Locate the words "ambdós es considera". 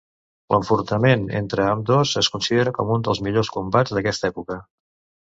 1.73-2.73